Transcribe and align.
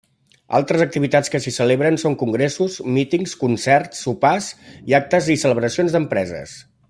Altres 0.59 0.83
activitats 0.85 1.29
que 1.33 1.41
s'hi 1.43 1.53
celebren 1.57 1.99
són 2.03 2.15
congressos, 2.21 2.79
mítings, 2.97 3.37
concerts, 3.43 4.01
sopars 4.07 4.49
i 4.93 4.97
actes 5.03 5.31
i 5.35 5.41
celebracions 5.45 5.97
d'empreses. 5.99 6.61